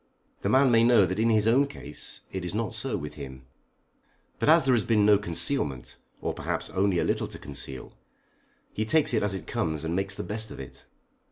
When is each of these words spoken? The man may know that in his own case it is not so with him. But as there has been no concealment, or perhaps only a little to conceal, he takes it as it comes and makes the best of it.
The 0.41 0.49
man 0.49 0.71
may 0.71 0.83
know 0.83 1.05
that 1.05 1.19
in 1.19 1.29
his 1.29 1.47
own 1.47 1.67
case 1.67 2.21
it 2.31 2.43
is 2.43 2.55
not 2.55 2.73
so 2.73 2.97
with 2.97 3.13
him. 3.13 3.43
But 4.39 4.49
as 4.49 4.65
there 4.65 4.73
has 4.73 4.83
been 4.83 5.05
no 5.05 5.19
concealment, 5.19 5.97
or 6.21 6.33
perhaps 6.33 6.71
only 6.71 6.97
a 6.97 7.03
little 7.03 7.27
to 7.27 7.37
conceal, 7.37 7.95
he 8.73 8.83
takes 8.83 9.13
it 9.13 9.21
as 9.21 9.35
it 9.35 9.45
comes 9.45 9.83
and 9.85 9.95
makes 9.95 10.15
the 10.15 10.23
best 10.23 10.49
of 10.49 10.59
it. 10.59 10.85